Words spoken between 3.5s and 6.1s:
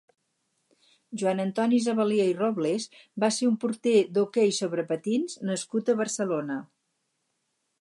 un porter d'hoquei sobre patins nascut a